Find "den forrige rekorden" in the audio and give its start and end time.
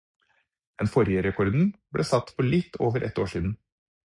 0.81-1.69